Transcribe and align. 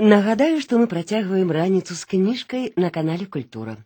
Нагадаю, 0.00 0.60
что 0.60 0.78
мы 0.78 0.86
протягиваем 0.86 1.50
раніцу 1.50 1.96
с 1.96 2.04
книжкой 2.04 2.72
на 2.76 2.88
канале 2.90 3.26
Культура. 3.26 3.78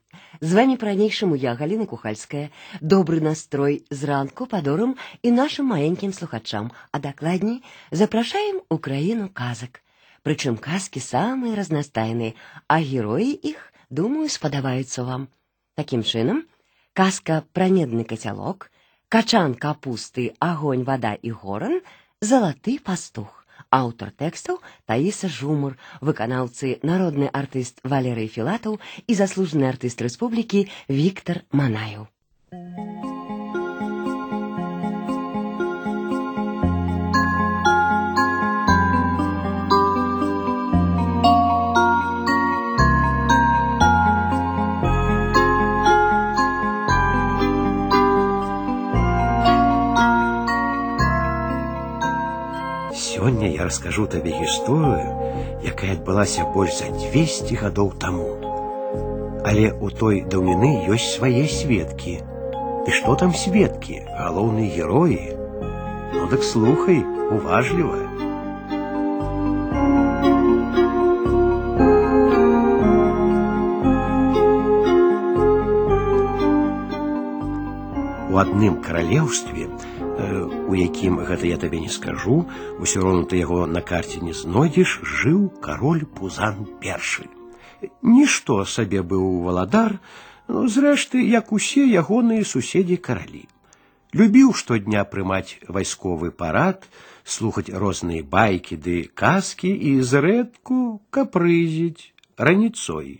З 0.42 0.52
вами 0.52 0.76
по-ранейшаму 0.76 1.34
я, 1.34 1.54
Галина 1.54 1.86
Кухальская. 1.86 2.50
Добрый 2.82 3.20
настрой 3.20 3.86
зранку 3.88 4.44
падорам 4.44 4.96
и 5.22 5.30
нашим 5.30 5.66
маленьким 5.66 6.12
слухачам, 6.12 6.70
а 6.90 6.98
докладней 6.98 7.62
запрашаем 7.90 8.60
Украину 8.68 9.30
казак. 9.30 9.80
Причем 10.22 10.58
казки 10.58 10.98
самые 10.98 11.54
разностайные, 11.54 12.34
а 12.66 12.82
герои 12.82 13.32
их, 13.32 13.72
думаю, 13.88 14.28
сподобаются 14.28 15.04
вам. 15.04 15.28
Таким 15.76 16.02
чином, 16.02 16.44
казка 16.92 17.42
про 17.54 17.68
медный 17.68 18.04
котелок, 18.04 18.70
качан 19.08 19.54
капусты, 19.54 20.34
огонь, 20.40 20.84
вода 20.84 21.14
и 21.14 21.30
горан, 21.30 21.80
золотый 22.20 22.78
пастух. 22.80 23.41
Аўтар 23.71 24.13
тэкстаў 24.15 24.61
Таіса 24.85 25.27
Жумар, 25.27 25.75
выканаўцы 26.01 26.79
народны 26.83 27.27
артыст 27.33 27.83
Валерый 27.83 28.27
Філатаў 28.27 28.79
і 29.07 29.13
заслужаны 29.13 29.67
артыст 29.67 30.01
рэспублікі 30.01 30.67
Віктор 30.87 31.43
Манаяў. 31.51 32.07
Сёння 32.51 33.03
я 33.03 33.10
раскажу 53.81 54.05
табе 54.11 54.33
гісторыю, 54.37 55.09
якая 55.65 55.95
адбылася 55.97 56.45
больш 56.53 56.77
за 56.79 56.91
200 56.93 57.57
гадоў 57.63 57.93
таму. 57.97 58.29
Але 59.47 59.71
у 59.81 59.89
той 59.89 60.21
даўніны 60.27 60.89
ёсць 60.91 61.15
свае 61.15 61.47
сведкі. 61.47 62.19
І 62.87 62.91
што 62.99 63.15
там 63.19 63.33
сведкі, 63.33 64.03
галоўныя 64.19 64.69
героі? 64.75 65.33
Ну 66.13 66.27
дык 66.31 66.43
слухай 66.43 67.03
уважліва. 67.31 67.99
У 78.27 78.39
адным 78.39 78.81
каралеўстве 78.85 79.65
у 80.71 80.75
якім 80.75 81.19
гэта 81.27 81.47
я 81.47 81.57
табе 81.61 81.79
не 81.83 81.89
скажу, 81.89 82.45
усё 82.79 83.01
роўна 83.03 83.27
ты 83.31 83.39
яго 83.39 83.65
на 83.67 83.81
карце 83.81 84.21
не 84.21 84.33
знойдзеш, 84.33 84.99
жыў 85.03 85.49
кароль 85.61 86.05
пузан 86.05 86.65
першы. 86.81 87.27
Нішто 88.01 88.65
сабе 88.65 89.03
быў 89.03 89.43
валадар, 89.45 89.99
ну, 90.47 90.67
зрэшты, 90.67 91.21
як 91.21 91.51
усе 91.51 91.85
ягоныя 91.85 92.43
суседзі 92.43 92.97
каралі. 92.97 93.45
Любіў 94.17 94.53
штодня 94.55 95.03
прымаць 95.03 95.59
вайсковы 95.67 96.31
парад, 96.31 96.87
слухаць 97.23 97.69
розныя 97.69 98.23
байкі 98.23 98.77
ды 98.79 98.95
казкі 99.13 99.69
і 99.69 100.01
зрэдку 100.01 101.01
капрызіць 101.09 102.13
раніцой. 102.37 103.19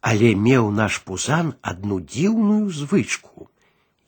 Але 0.00 0.32
меў 0.34 0.70
наш 0.70 1.02
пузан 1.04 1.54
адну 1.60 2.00
дзіўную 2.00 2.70
звычку 2.70 3.49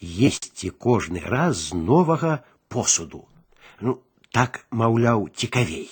есці 0.02 0.70
кожны 0.70 1.22
раз 1.24 1.70
з 1.70 1.74
новага 1.74 2.42
посуду. 2.68 3.26
Ну, 3.80 3.98
так, 4.30 4.66
маўляў, 4.70 5.28
цікавей. 5.34 5.90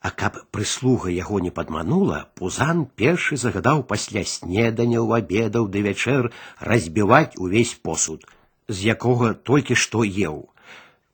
А 0.00 0.10
каб 0.10 0.38
прыслуга 0.50 1.10
яго 1.12 1.40
не 1.44 1.50
падманула, 1.50 2.30
пузан 2.34 2.86
першы 2.96 3.36
загадаў 3.36 3.82
пасля 3.84 4.24
снеданяў, 4.24 5.12
абедаў 5.12 5.68
ды 5.68 5.82
вячэр 5.84 6.30
разбіваць 6.60 7.36
увесь 7.36 7.74
посуд, 7.74 8.24
з 8.68 8.96
якога 8.96 9.34
толькі 9.34 9.76
што 9.76 10.04
еў. 10.04 10.48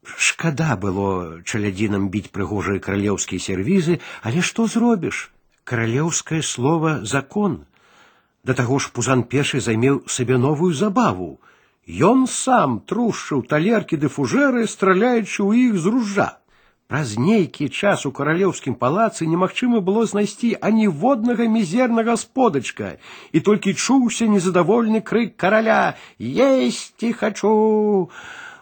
Шкада 0.07 0.77
было 0.79 1.43
чалядзінам 1.43 2.11
біць 2.15 2.31
прыгожыя 2.31 2.79
каралеўскія 2.79 3.43
сервізы, 3.43 3.99
але 4.23 4.39
што 4.39 4.69
зробіш? 4.71 5.33
Каралеўскае 5.65 6.43
слово 6.47 7.03
закон. 7.03 7.67
Да 8.47 8.55
таго 8.55 8.79
ж 8.79 8.95
пузан 8.95 9.27
першы 9.27 9.59
займеў 9.59 10.05
сабе 10.07 10.39
новую 10.39 10.71
забаву 10.79 11.41
Ён 11.87 12.27
сам 12.27 12.81
трушчыў 12.83 13.47
талеркі 13.47 13.97
ды 14.03 14.09
фужэры, 14.11 14.67
страляючы 14.67 15.39
ў 15.47 15.71
іх 15.71 15.79
з 15.79 15.93
ружа. 15.95 16.29
Праз 16.87 17.13
нейкі 17.19 17.67
час 17.69 18.07
у 18.07 18.11
каралеўскім 18.15 18.75
палацы 18.81 19.27
немагчыма 19.27 19.81
было 19.87 20.03
знайсці 20.07 20.51
аніводнага 20.69 21.47
мізернага 21.51 22.15
сподачка, 22.15 22.91
і 23.33 23.41
толькі 23.49 23.75
чуўся 23.75 24.27
незадавольны 24.31 25.01
крык 25.03 25.35
караля: 25.35 25.95
«Есці 26.19 27.13
хачу! 27.13 27.55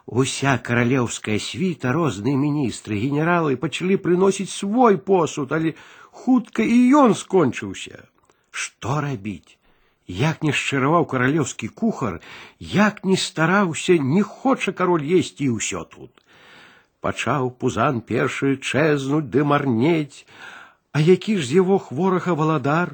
Уся 0.07 0.57
каралеўская 0.61 1.39
світа, 1.41 1.93
розныя 1.93 2.37
міністры, 2.37 2.97
генералы 3.01 3.57
пачалі 3.57 3.97
прыносіць 3.97 4.53
свой 4.53 4.97
посуд, 4.97 5.53
але 5.53 5.77
хутка 6.13 6.65
і 6.65 6.77
ён 7.05 7.17
скончыўся. 7.17 8.05
Што 8.51 9.01
рабіць? 9.01 9.57
Як 10.09 10.43
не 10.45 10.53
шчыраваў 10.53 11.07
каралеўскі 11.09 11.69
кухар, 11.69 12.21
як 12.61 13.05
не 13.05 13.17
стараўся, 13.17 13.97
не 13.97 14.23
хоча 14.23 14.73
кароль 14.73 15.05
есці 15.05 15.49
і 15.49 15.57
ўсё 15.57 15.85
тут. 15.89 16.13
Пачаў 17.01 17.49
пузан 17.57 18.01
першы 18.01 18.57
чэзнуць 18.61 19.29
ды 19.33 19.45
марнець, 19.45 20.29
а 20.93 21.01
які 21.01 21.37
ж 21.41 21.49
з 21.49 21.65
яго 21.65 21.79
хворага 21.79 22.37
валадар? 22.37 22.93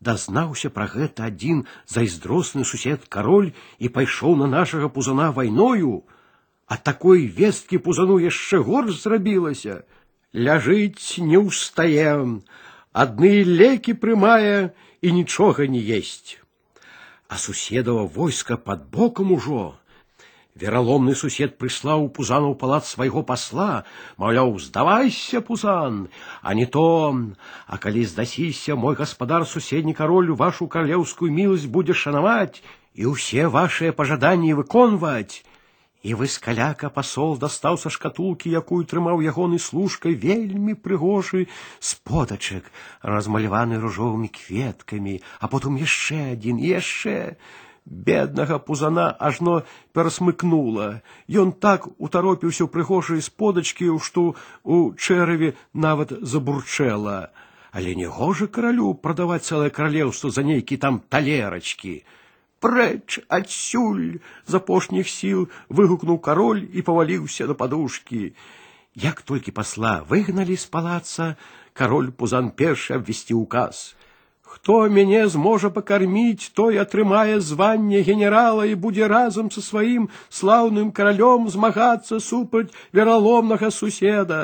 Дазнаўся 0.00 0.70
пра 0.72 0.86
гэта 0.88 1.28
адзін 1.28 1.64
зайздросны 1.84 2.64
сусед 2.64 3.04
кароль 3.08 3.52
і 3.78 3.88
пайшоў 3.92 4.36
на 4.40 4.48
нашага 4.48 4.88
пузана 4.88 5.30
вайною, 5.36 6.04
а 6.66 6.76
такой 6.76 7.26
весткі 7.28 7.78
пузану 7.78 8.18
яшчэ 8.18 8.60
горш 8.64 9.04
зрабілася. 9.04 9.84
Ляжыць 10.32 11.20
не 11.20 11.40
ўстаем, 11.40 12.40
адны 12.92 13.44
лекі 13.44 13.94
прымае, 13.94 14.72
и 15.00 15.10
ничего 15.10 15.64
не 15.64 15.78
есть. 15.78 16.40
А 17.28 17.36
суседова 17.36 18.06
войска 18.06 18.56
под 18.56 18.86
боком 18.88 19.32
ужо. 19.32 19.74
Вероломный 20.56 21.14
сусед 21.14 21.58
прислаў 21.58 22.08
пузану 22.08 22.52
ў 22.52 22.56
палац 22.56 22.88
свайго 22.88 23.20
пасла, 23.20 23.84
маўляў, 24.16 24.56
здавайся, 24.56 25.42
пузан, 25.44 26.08
а 26.40 26.54
не 26.56 26.64
то, 26.64 27.12
а 27.66 27.76
калі 27.76 28.04
здасіся, 28.08 28.72
мой 28.72 28.96
гаспадар 28.96 29.44
суседні 29.44 29.92
кароль 29.92 30.32
вашу 30.32 30.64
каралеўскую 30.64 31.28
міласць 31.28 31.68
будзе 31.68 31.92
шанаваць 31.92 32.64
і 32.96 33.12
ўсе 33.12 33.52
вашыя 33.52 33.92
пажаданні 33.92 34.56
выконваць. 34.56 35.44
І 36.06 36.14
выскаляка 36.14 36.86
пасол 36.94 37.34
дастаў 37.42 37.76
са 37.82 37.90
шкатулкі, 37.90 38.50
якую 38.54 38.84
трымаў 38.86 39.22
ягоны 39.26 39.58
служкай 39.58 40.14
вельмі 40.14 40.78
прыгожы 40.78 41.48
сподачак, 41.80 42.70
размаляваны 43.02 43.80
ружовымі 43.82 44.30
кветкамі, 44.30 45.18
а 45.42 45.50
потым 45.50 45.80
яшчэ 45.80 46.36
адзін 46.36 46.62
і 46.62 46.70
яшчэ. 46.78 47.16
Беднага 47.86 48.58
пузана 48.58 49.10
ажно 49.18 49.62
перасмыкнула. 49.94 51.02
Ён 51.30 51.50
так 51.54 51.86
утаропіўся 51.98 52.66
ў 52.66 52.70
прыгожыя 52.70 53.22
сподачкі, 53.22 53.90
што 53.98 54.34
у 54.62 54.94
чэраве 54.94 55.54
нават 55.72 56.14
забурчэла. 56.22 57.30
Але 57.74 57.94
не 57.98 58.06
гожа 58.06 58.46
каралю 58.46 58.94
прадаваць 58.94 59.46
цэлае 59.46 59.70
каралеўства 59.70 60.30
за 60.30 60.46
нейкі 60.46 60.78
там 60.82 61.02
талерачкі. 61.10 62.02
Прэч 62.60 63.20
адсюль 63.28 64.18
з 64.46 64.52
апошніх 64.58 65.08
сіл 65.12 65.48
выгукнуў 65.68 66.18
кароль 66.18 66.64
і 66.72 66.82
паваліўся 66.82 67.46
на 67.50 67.54
падушкі. 67.54 68.32
Як 68.96 69.20
толькі 69.22 69.52
пасла 69.52 70.00
выгналі 70.08 70.56
з 70.56 70.66
палаца, 70.72 71.36
кароль 71.76 72.10
пузан 72.10 72.50
першы 72.50 72.96
абвесці 72.96 73.36
указ. 73.36 73.94
Хто 74.56 74.88
мяне 74.88 75.28
зможа 75.28 75.68
пакарміць, 75.70 76.48
той 76.56 76.78
атрымае 76.80 77.40
званне 77.44 78.00
генерала 78.00 78.64
і 78.64 78.74
будзе 78.74 79.06
разам 79.12 79.50
са 79.52 79.60
сваім 79.60 80.08
слаўным 80.38 80.92
каралём 80.96 81.50
змагацца 81.52 82.20
супраць 82.24 82.72
вераломнага 82.96 83.70
суседа. 83.70 84.40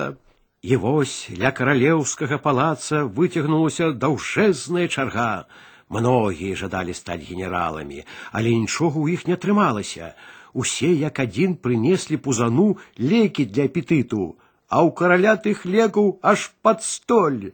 І 0.63 0.77
вось 0.77 1.33
ля 1.41 1.51
каралеўскага 1.51 2.39
палаца 2.39 3.03
выцягнулася 3.19 3.91
даўжэзная 4.05 4.87
чарга. 4.87 5.47
Многие 5.89 6.55
жадали 6.55 6.93
стать 6.93 7.29
генералами, 7.29 8.05
але 8.33 8.55
нічога 8.57 8.97
ў 8.97 9.13
іх 9.13 9.27
не 9.29 9.35
атрымалася. 9.37 10.15
Усе 10.53 10.93
як 10.93 11.21
адзін 11.21 11.57
прынеслі 11.57 12.17
пузану 12.17 12.79
лекі 12.97 13.45
для 13.45 13.69
апетыту, 13.69 14.41
а 14.69 14.81
ў 14.85 14.93
караля 14.97 15.37
тых 15.37 15.65
лекаў 15.69 16.19
аж 16.23 16.49
пад 16.65 16.83
столь. 16.83 17.53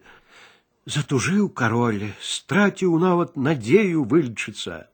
Затужыў 0.87 1.51
кароль, 1.51 2.15
страціў 2.23 2.99
нават 3.03 3.37
надзею 3.37 4.07
вылечыцца. 4.07 4.87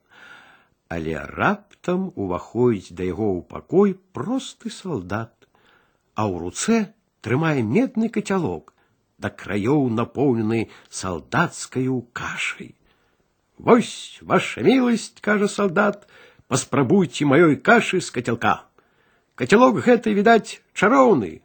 Але 0.88 1.20
раптам 1.37 2.12
уваходзіць 2.17 2.96
да 2.96 3.08
яго 3.12 3.29
ў 3.37 3.41
пакой 3.44 3.96
просты 4.17 4.73
салдат, 4.73 5.35
а 6.17 6.29
ў 6.29 6.35
руцэ 6.44 6.93
трымае 7.20 7.61
медны 7.61 8.08
кацялок. 8.08 8.75
да 9.19 9.31
краёў 9.31 9.88
напоўнены 9.99 10.69
салдацкаю 10.91 12.00
кашай. 12.12 12.75
Вось 13.58 14.19
ваша 14.23 14.62
милость, 14.62 15.20
кажа 15.20 15.49
солдат, 15.49 16.08
паспрабуйце 16.49 17.25
маёй 17.25 17.56
кашы 17.56 18.00
з 18.00 18.11
кацялка. 18.11 18.67
Кацялок 19.35 19.79
гэты, 19.87 20.12
відаць, 20.14 20.61
чароўны, 20.75 21.41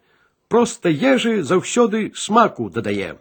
проста 0.48 0.90
ежы 0.90 1.44
заўсёды 1.44 2.12
смаку 2.16 2.70
дадае. 2.70 3.18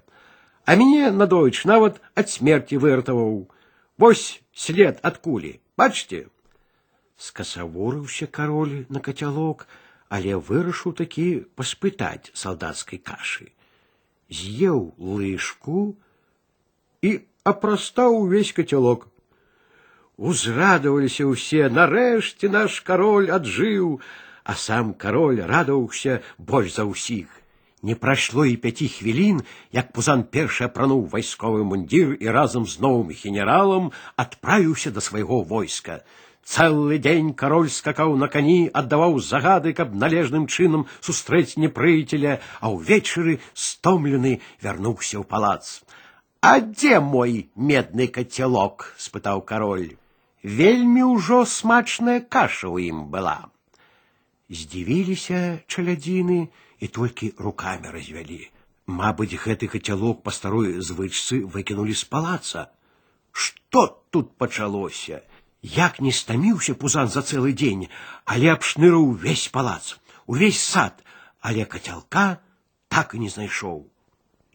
А 0.64 0.76
мяне 0.76 1.10
надоіч 1.10 1.64
нават 1.64 2.00
ад 2.14 2.28
смерти 2.28 2.76
выратаваў. 2.76 3.48
Вось 3.96 4.40
след 4.52 5.00
ад 5.02 5.18
кулі, 5.24 5.60
бачце. 5.76 6.26
Скасавурыўся 7.16 8.26
кароль 8.26 8.84
на 8.88 9.00
кацялок, 9.00 9.68
але 10.08 10.36
вырашыў 10.36 10.96
такі 10.96 11.44
паспытаць 11.56 12.32
салдацкай 12.32 12.98
кашы. 12.98 13.52
З'еў 14.28 14.94
лыжку 14.98 15.96
і 17.02 17.10
апрастаў 17.44 18.20
увесь 18.24 18.52
кацялок. 18.52 19.08
Узрадаваліся 20.18 21.24
ўсе, 21.30 21.68
нарэшце 21.70 22.50
наш 22.50 22.80
кароль 22.82 23.30
аджыў, 23.30 24.00
а 24.44 24.54
сам 24.54 24.94
кароль 24.94 25.44
радаваўся 25.46 26.22
больш 26.38 26.74
за 26.78 26.88
ўсіх. 26.88 27.28
Не 27.82 27.94
прайшло 27.94 28.44
і 28.44 28.56
пяці 28.58 28.88
хвілін, 28.90 29.42
як 29.70 29.92
пузан 29.94 30.24
першы 30.26 30.64
апрануў 30.66 31.04
вайсковы 31.12 31.62
мундзір 31.62 32.16
і 32.18 32.32
разам 32.34 32.66
з 32.66 32.82
новым 32.82 33.14
генералам 33.14 33.92
адправіўся 34.16 34.90
да 34.90 35.00
свайго 35.00 35.42
войска. 35.46 36.02
Цэлы 36.42 36.98
дзень 36.98 37.30
кароль 37.38 37.70
скакаў 37.70 38.16
на 38.16 38.26
кані, 38.26 38.72
аддаваў 38.80 39.20
загады, 39.22 39.76
каб 39.78 39.94
належным 39.94 40.48
чынам 40.48 40.86
сустрэць 40.98 41.60
непрыяцеля, 41.60 42.40
а 42.58 42.72
ўвечары 42.74 43.38
стомлены 43.54 44.40
вярнуўся 44.64 45.22
ў 45.22 45.24
палац. 45.28 45.84
А 46.42 46.60
дзе 46.60 47.00
мой 47.00 47.50
медны 47.54 48.06
кацялок? 48.06 48.94
спытаў 48.96 49.42
кароль. 49.42 49.96
Вельмі 50.42 51.02
ўжо 51.12 51.42
смачная 51.44 52.20
каша 52.20 52.70
ў 52.70 52.94
ім 52.94 53.10
была. 53.10 53.50
Здзівіліся 54.48 55.66
чалядзіны 55.66 56.38
і 56.78 56.86
толькі 56.88 57.34
руками 57.36 57.90
развялі. 57.90 58.46
Мабыць, 58.86 59.34
гэты 59.34 59.68
кацялок 59.68 60.22
па 60.22 60.30
старой 60.30 60.78
звычцы 60.80 61.42
выкінулі 61.44 61.92
з 61.92 62.04
палаца. 62.06 62.70
Што 63.32 63.82
тут 64.10 64.38
пачалося? 64.38 65.20
Як 65.60 66.00
не 66.00 66.12
стаміўся 66.14 66.74
пузан 66.74 67.10
за 67.10 67.26
цэлы 67.26 67.52
дзень, 67.52 67.88
але 68.24 68.54
абшнырыў 68.54 69.10
увесь 69.10 69.48
палац, 69.52 69.98
увесь 70.26 70.62
сад, 70.62 71.02
але 71.40 71.66
кацялка 71.66 72.38
так 72.88 73.14
і 73.14 73.26
не 73.26 73.28
знайшоў. 73.28 73.90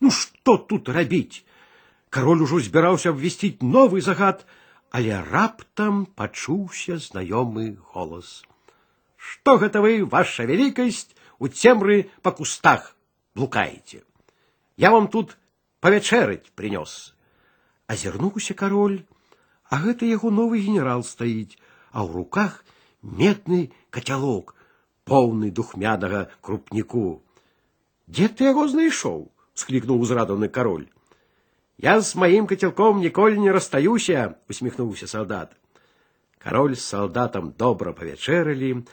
Ну 0.02 0.12
што 0.12 0.58
тут 0.58 0.90
рабіць? 0.90 1.44
Кароль 2.10 2.44
ужо 2.46 2.60
збіраўся 2.62 3.10
абвясціць 3.10 3.66
новы 3.66 4.02
загад, 4.06 4.46
але 4.94 5.18
раптам 5.26 6.06
пачуўся 6.06 6.98
знаёмы 7.02 7.78
голас. 7.94 8.44
Што 9.18 9.58
гэта 9.58 9.82
вы, 9.82 10.06
ваша 10.06 10.46
вялікасць, 10.46 11.16
у 11.40 11.50
цемры 11.50 12.10
па 12.22 12.32
кустах 12.32 12.94
блукаеце. 13.36 14.04
Я 14.78 14.92
вам 14.94 15.08
тут 15.08 15.38
павячэраць 15.82 16.54
прынёс. 16.56 17.14
Азірнуўся 17.88 18.54
кароль, 18.54 19.02
а 19.74 19.82
гэта 19.82 20.06
яго 20.06 20.30
новы 20.30 20.62
генерал 20.62 21.04
стаіць, 21.04 21.58
а 21.92 22.06
ў 22.06 22.14
руках 22.14 22.62
медны 23.02 23.74
кацялок, 23.90 24.56
поўны 25.10 25.52
духмянага 25.52 26.30
крупніку. 26.42 27.22
Дзе 28.08 28.30
ты 28.30 28.54
яго 28.54 28.68
знайшоў? 28.68 29.34
склікнуў 29.54 30.02
узраданы 30.02 30.50
кароль. 30.50 30.88
Я 31.78 32.02
с 32.02 32.16
моим 32.16 32.48
котелком 32.48 33.00
ніколі 33.00 33.40
не 33.40 33.52
расстаюся, 33.52 34.36
усміхнуўся 34.50 35.08
солдат. 35.08 35.56
Король 36.44 36.76
с 36.76 36.86
солдатом 36.86 37.54
добра 37.58 37.94
павячэралі, 37.94 38.84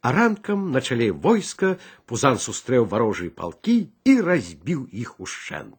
а 0.00 0.12
ранкам 0.12 0.70
на 0.70 0.80
чале 0.80 1.10
войска 1.12 1.78
пузан 2.06 2.38
сустрэў 2.38 2.86
варожыя 2.86 3.34
палкі 3.34 3.90
і 4.04 4.20
разбіў 4.20 4.86
іх 4.92 5.18
ушчэнт. 5.20 5.78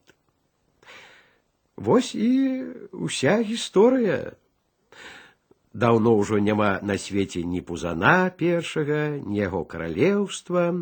Вось 1.76 2.14
і 2.14 2.30
уся 2.92 3.40
гісторыя. 3.40 4.36
Даўно 5.72 6.18
ўжо 6.18 6.42
няма 6.42 6.82
на 6.82 6.98
свеце 6.98 7.40
ні 7.46 7.62
пузана 7.62 8.28
першага, 8.30 9.16
ні 9.22 9.38
яго 9.38 9.64
каралеўства, 9.64 10.74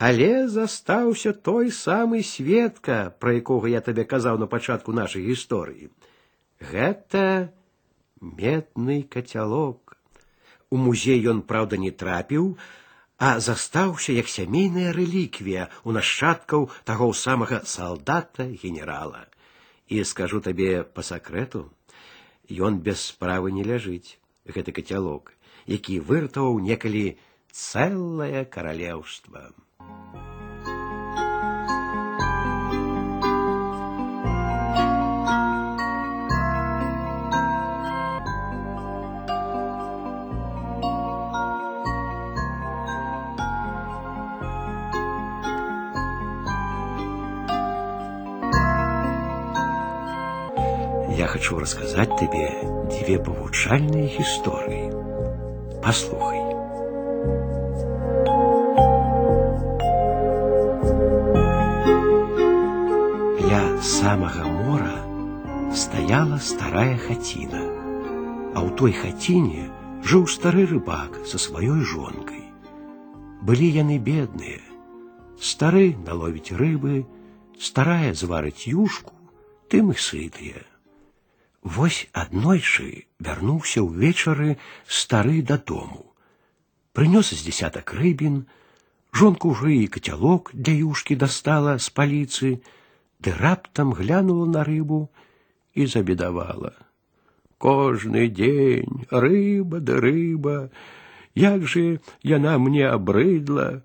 але 0.00 0.48
застаўся 0.48 1.32
той 1.32 1.70
самы 1.70 2.22
сведка, 2.24 3.12
пра 3.20 3.36
якога 3.36 3.68
я 3.68 3.84
табе 3.84 4.08
казаў 4.08 4.40
на 4.40 4.48
пачатку 4.48 4.96
нашай 4.96 5.28
гісторыі. 5.28 5.90
Гэта 6.60 7.52
медны 8.20 9.02
кацялок. 9.04 9.96
У 10.70 10.80
музей 10.80 11.20
ён, 11.28 11.42
праўда, 11.42 11.76
не 11.76 11.90
трапіў, 11.90 12.56
а 13.20 13.36
застаўся 13.44 14.16
як 14.16 14.32
сямейная 14.32 14.96
рэліквія 14.96 15.68
у 15.84 15.92
нашчадкаў 15.92 16.70
таго 16.88 17.12
самага 17.12 17.60
салдата 17.68 18.48
генерала. 18.64 19.26
І 19.92 20.00
скажу 20.08 20.40
табе 20.40 20.80
па 20.84 21.04
сакрэту, 21.04 21.68
ён 22.48 22.80
без 22.80 23.04
справы 23.12 23.52
не 23.52 23.68
ляжыць, 23.68 24.16
гэты 24.48 24.72
кацялок, 24.72 25.34
які 25.66 26.00
выратаваў 26.00 26.56
некалі 26.64 27.18
цэлае 27.52 28.48
каралеўства. 28.48 29.52
Я 51.17 51.27
хочу 51.27 51.57
рассказать 51.57 52.09
тебе 52.19 52.51
две 52.89 53.17
повучальные 53.17 54.21
истории. 54.21 54.91
Послухай. 55.81 56.54
самага 63.84 64.46
мора 64.46 64.98
стаяла 65.74 66.38
старая 66.38 66.96
хаціна, 66.98 67.62
а 68.54 68.58
ў 68.64 68.68
той 68.80 68.92
хаціне 68.92 69.68
жыў 70.04 70.26
стары 70.26 70.66
рыбак 70.70 71.20
са 71.28 71.38
сваёй 71.38 71.84
жонкай. 71.84 72.42
Былі 73.40 73.68
яны 73.76 73.96
бедныя, 73.98 74.60
стары 75.40 75.96
наловіць 76.08 76.52
рыбы, 76.52 77.06
старая 77.60 78.12
зварыць 78.14 78.68
юшку, 78.68 79.14
тым 79.68 79.92
і 79.94 79.96
сытыя. 79.96 80.64
Вось 81.62 82.08
аднойчы 82.12 83.06
вярнуўся 83.20 83.84
ўвечары 83.84 84.56
стары 84.88 85.42
дадому. 85.44 86.08
Прынёс 86.96 87.30
з 87.36 87.44
дзясятак 87.44 87.92
рыбін, 87.94 88.44
жонку 89.12 89.52
ўжо 89.52 89.68
і 89.68 89.86
кацялок 89.86 90.50
для 90.52 90.72
юшкі 90.72 91.16
дастала 91.20 91.78
з 91.78 91.88
паліцы, 91.92 92.60
ды 93.20 93.32
раптам 93.32 93.92
глянула 93.92 94.46
на 94.46 94.64
рыбу 94.64 95.10
і 95.74 95.86
забедавала. 95.86 96.74
Кожны 97.58 98.28
дзень 98.28 99.06
рыба 99.10 99.80
да 99.80 100.00
рыба, 100.00 100.70
як 101.34 101.66
же 101.66 102.00
яна 102.22 102.58
мне 102.58 102.88
абрыдла, 102.88 103.82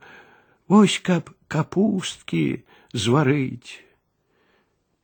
Вось 0.67 0.97
каб 0.97 1.29
капусткі 1.47 2.65
зварыць. 2.89 3.85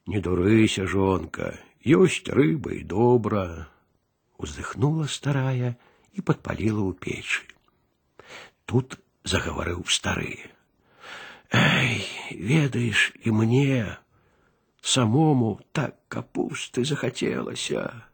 Не 0.09 0.21
дурыся, 0.25 0.87
жонка, 0.89 1.53
ёсць 1.85 2.25
рыба 2.25 2.73
і 2.73 2.81
добра, 2.81 3.69
уздыхнула 4.41 5.05
старая 5.05 5.77
і 6.17 6.25
падпаліла 6.25 6.81
ў 6.81 6.97
печы. 6.97 7.45
Тут 8.65 8.97
загаварыў 9.21 9.85
стары. 9.85 10.49
Эй, 11.53 12.09
ведаеш 12.33 13.13
і 13.21 13.37
мне, 13.37 14.01
самому 14.85 15.59
так 15.71 15.95
капусты 16.07 16.83
захацелася. 16.85 18.05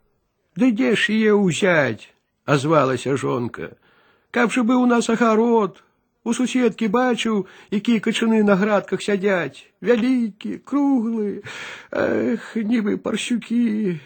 Ды 0.55 0.71
дзе 0.71 0.95
ж 0.95 1.15
яе 1.15 1.33
ўзяць, 1.37 2.09
азвалася 2.45 3.17
жонка. 3.17 3.77
Каб 4.31 4.51
жа 4.51 4.63
быў 4.67 4.83
у 4.83 4.89
нас 4.89 5.09
агарод, 5.09 5.83
у 6.27 6.33
суседкі 6.35 6.91
бачыў, 6.91 7.47
якія 7.71 8.03
качаны 8.03 8.43
на 8.43 8.57
градках 8.59 9.01
сядзяць, 9.01 9.63
вялікі, 9.79 10.59
круглы, 10.59 11.43
эх, 11.91 12.55
нібы 12.55 12.97
парсюкі. 12.97 13.99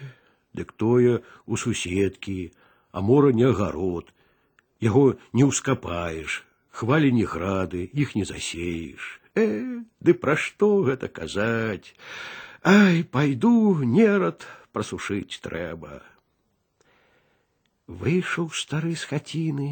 Дык 0.54 0.72
тое 0.76 1.20
у 1.46 1.56
суседкі, 1.56 2.52
а 2.92 3.00
мора 3.00 3.32
не 3.32 3.48
агарод. 3.50 4.12
Яго 4.78 5.16
не 5.32 5.48
ўскапаеш, 5.48 6.44
хвалі 6.70 7.10
не 7.18 7.26
грады, 7.26 7.88
іх 7.90 8.14
не 8.14 8.24
засееш. 8.28 9.18
Э, 9.34 9.82
ды 10.00 10.14
пра 10.14 10.36
што 10.36 10.84
гэта 10.86 11.08
казаць? 11.08 11.96
Ай, 12.66 13.02
пайду 13.02 13.82
нерад 13.82 14.46
прасушыць 14.72 15.42
трэба. 15.42 16.00
Выйшаў 17.90 18.52
стары 18.54 18.94
з 18.94 19.08
хаціны, 19.10 19.70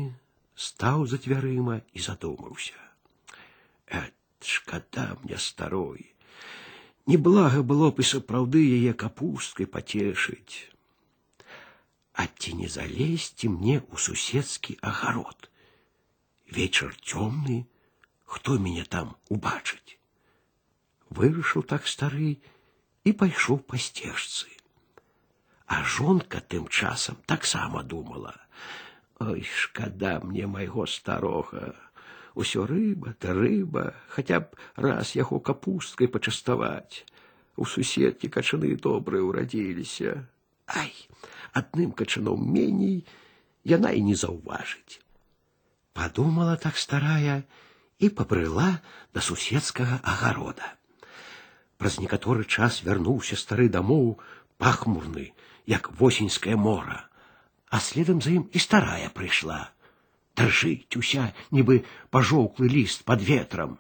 стаў 0.55 1.07
за 1.07 1.21
дзвярыма 1.23 1.81
і 1.95 2.03
задумаўся. 2.03 2.77
Э, 3.87 4.11
шкада 4.43 5.17
мне 5.23 5.39
старой. 5.39 6.11
Неблага 7.07 7.63
было 7.63 7.91
б 7.91 8.03
і 8.03 8.11
сапраўды 8.11 8.61
яе 8.61 8.93
капусткай 8.93 9.67
пацешыць. 9.67 10.69
А 12.13 12.27
ці 12.27 12.59
не 12.61 12.69
залезці 12.69 13.49
мне 13.55 13.81
ў 13.81 13.97
суседскі 13.97 14.77
агарод? 14.83 15.49
Вечар 16.51 16.93
цёмны, 17.07 17.65
хто 18.27 18.59
мяне 18.59 18.85
там 18.85 19.17
убачыць? 19.31 19.97
Вырашыў 21.11 21.63
так 21.63 21.87
стары 21.87 22.37
і 23.05 23.13
пайшоў 23.13 23.61
па 23.71 23.79
сцежцы. 23.79 24.49
А 25.67 25.83
жонка 25.85 26.41
тым 26.41 26.67
часам 26.69 27.17
таксама 27.27 27.83
думала: 27.83 28.35
Ой, 29.21 29.43
шкада 29.43 30.21
мне 30.21 30.47
майго 30.47 30.87
старога. 30.87 31.77
Усё 32.35 32.67
рыба 32.67 33.15
да 33.21 33.35
рыба, 33.35 33.95
хаця 34.09 34.41
б 34.41 34.57
раз 34.77 35.15
яго 35.15 35.41
капусткай 35.41 36.09
пачаставаць. 36.09 37.05
У 37.57 37.67
суседкі 37.67 38.31
качаны 38.33 38.75
добрыя 38.77 39.23
ўрадзіліся. 39.27 40.25
Ай, 40.67 40.95
адным 41.53 41.93
качаном 41.93 42.41
меней 42.41 43.05
яна 43.65 43.91
і 43.93 44.01
не 44.09 44.15
заўважыць. 44.15 45.03
Падумала 45.93 46.57
так 46.57 46.79
старая 46.79 47.43
і 47.99 48.09
пабрыла 48.09 48.81
да 49.13 49.21
суседскага 49.21 50.01
агарода. 50.03 50.75
Праз 51.81 51.99
некаторы 51.99 52.45
час 52.45 52.83
вярнуўся 52.85 53.37
стары 53.41 53.69
дамоў 53.73 54.19
пахмурны, 54.61 55.33
як 55.67 55.91
восеньскае 56.01 56.57
мора, 56.57 57.05
а 57.71 57.81
следам 57.81 58.21
за 58.21 58.37
ім 58.37 58.49
і 58.53 58.59
старая 58.59 59.09
прыйшла. 59.15 59.61
Дрыжыць 60.37 60.97
уся, 61.01 61.31
нібы 61.51 61.85
пажоўклы 62.11 62.69
ліст 62.69 63.05
под 63.09 63.25
ветрам. 63.25 63.79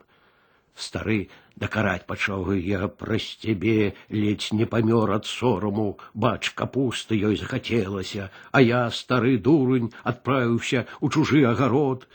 Стары 0.74 1.28
дакараць 1.60 2.06
пачаў 2.08 2.52
я 2.56 2.88
праз 3.02 3.26
цябе 3.44 3.92
ледзь 4.08 4.52
не 4.56 4.66
памёр 4.74 5.12
ад 5.16 5.28
сораму, 5.28 5.98
бач 6.14 6.52
капусты 6.60 7.20
ёй 7.20 7.36
захацелася, 7.36 8.30
а 8.52 8.64
я 8.64 8.82
стары 8.90 9.36
дурань 9.36 9.92
адправіўся 10.02 10.86
у 11.00 11.10
чужы 11.10 11.44
агарод. 11.52 12.08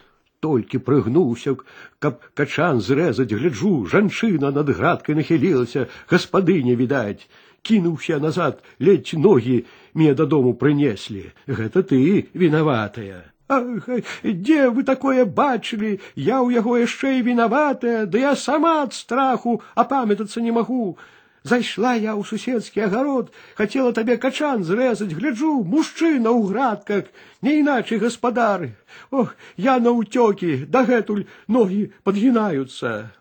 Толькі 0.45 0.77
прыгнуўся, 0.87 1.55
каб 1.99 2.21
качан 2.37 2.81
зрэзаць, 2.81 3.33
гляджу, 3.33 3.87
жанчына 3.89 4.51
над 4.53 4.69
градкай 4.77 5.15
нахілілася, 5.17 5.87
гаспадыня 6.11 6.75
відаць 6.77 7.25
кінуўся 7.65 8.19
назад, 8.19 8.61
ледзь 8.79 9.17
ногі 9.17 9.63
мне 9.93 10.13
дадому 10.13 10.53
прынеслі. 10.53 11.31
Гэта 11.47 11.81
ты 11.81 12.29
вінаватая. 12.33 13.25
Ах, 13.47 13.89
дзе 14.23 14.69
вы 14.69 14.83
такое 14.85 15.25
бачылі, 15.25 15.97
я 16.15 16.41
ў 16.41 16.61
яго 16.61 16.77
яшчэ 16.81 17.17
і 17.19 17.25
вінаватая, 17.29 18.05
да 18.05 18.21
я 18.21 18.33
сама 18.35 18.85
ад 18.85 18.93
страху 18.93 19.61
апамятацца 19.75 20.41
не 20.41 20.53
магу. 20.53 20.97
Зайшла 21.45 21.93
я 21.93 22.17
ў 22.17 22.25
суседскі 22.25 22.89
агарод, 22.89 23.29
хацела 23.53 23.93
табе 23.93 24.17
качан 24.17 24.63
зрэзаць, 24.65 25.13
гляджу, 25.13 25.61
мужчына 25.61 26.33
ў 26.33 26.49
градках, 26.49 27.11
не 27.45 27.59
іначай 27.61 28.01
гаспадары. 28.01 28.73
Ох, 29.13 29.35
я 29.53 29.77
на 29.77 29.93
ўцёкі, 29.93 30.65
дагэтуль 30.65 31.29
ногі 31.45 31.93
падгінаюцца. 32.01 33.13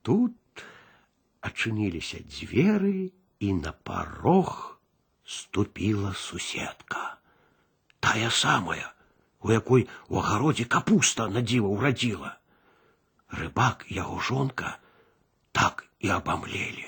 Тут 0.00 0.64
адчыніліся 1.44 2.24
дзверы 2.24 3.12
і 3.44 3.52
на 3.60 3.76
парог 3.76 4.80
ступіла 5.26 6.14
суседка. 6.16 7.20
Тая 8.00 8.30
самая, 8.30 8.88
у 9.44 9.52
якой 9.52 9.88
у 10.08 10.18
агародзе 10.24 10.64
капуста 10.64 11.28
на 11.28 11.44
дзіва 11.44 11.76
ўрадзіла. 11.76 12.32
Рыбак 13.36 13.84
і 13.90 14.00
яго 14.00 14.16
жонка 14.16 14.78
так 15.52 15.84
і 16.00 16.08
абамлелі. 16.08 16.86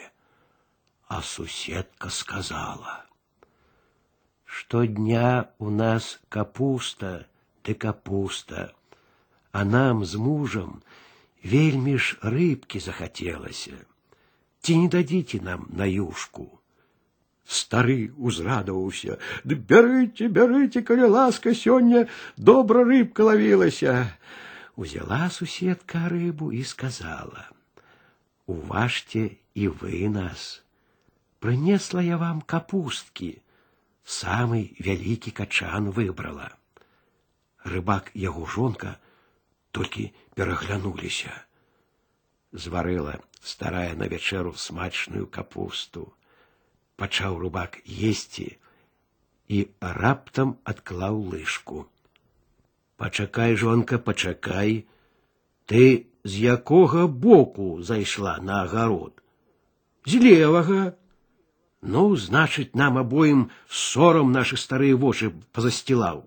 А 1.08 1.22
суседка 1.22 2.10
сказала: « 2.10 4.44
Штодня 4.44 5.48
у 5.58 5.70
нас 5.70 6.20
капуста 6.28 7.26
ты 7.62 7.74
капуста, 7.74 8.72
а 9.52 9.64
нам 9.64 10.04
з 10.04 10.14
мужам 10.14 10.82
вельмі 11.44 11.98
ж 11.98 12.18
рыбкі 12.22 12.80
захацелася. 12.80 13.76
Ці 14.60 14.76
не 14.76 14.88
дадзіце 14.88 15.40
нам 15.40 15.68
на 15.70 15.84
юшку. 15.84 16.58
Стары 17.48 18.12
узрадаваўся: « 18.16 19.44
Ды 19.44 19.56
бярыце, 19.56 20.28
бярыце, 20.28 20.82
калі 20.82 21.08
ласка 21.12 21.54
сёння 21.56 22.08
добра 22.36 22.84
рыбка 22.84 23.24
лавілася. 23.24 24.12
Узяла 24.76 25.30
суседка 25.30 26.08
рыбу 26.08 26.52
і 26.52 26.64
сказала: « 26.64 27.51
Уважьте 28.46 29.36
і 29.54 29.68
вы 29.68 30.08
нас. 30.08 30.62
Прынесла 31.38 32.00
я 32.02 32.16
вам 32.18 32.40
капусткі, 32.40 33.42
самы 34.04 34.74
вялікі 34.80 35.30
качан 35.30 35.90
выбрала. 35.90 36.50
Рыбак 37.64 38.10
яго 38.14 38.46
жонка 38.46 38.96
толькі 39.70 40.10
пераглянуліся 40.34 41.34
зварыла 42.52 43.20
старая 43.42 43.94
на 43.94 44.08
вячэру 44.08 44.54
смачную 44.54 45.26
капусту. 45.26 46.12
Пачаў 46.96 47.38
рубак 47.38 47.78
есці 47.86 48.58
і 49.48 49.58
раптам 49.80 50.58
адклаў 50.64 51.20
лыжку. 51.34 51.86
Пачакай, 52.96 53.54
жонка, 53.54 53.98
пачакай, 53.98 54.86
ты 55.66 56.08
з 56.24 56.32
якога 56.54 57.06
боку 57.06 57.82
зайшла 57.82 58.38
на 58.42 58.62
агарод? 58.64 59.22
З 60.06 60.20
левага. 60.24 60.92
Ну, 61.82 62.16
значыць, 62.16 62.74
нам 62.74 62.98
абоім 62.98 63.50
сорам 63.70 64.32
нашы 64.34 64.58
старыя 64.58 64.96
вочы 64.96 65.30
пазасцілаў. 65.54 66.26